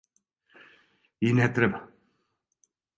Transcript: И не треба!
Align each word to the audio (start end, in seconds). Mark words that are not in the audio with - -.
И 1.29 1.33
не 1.41 1.47
треба! 1.49 1.87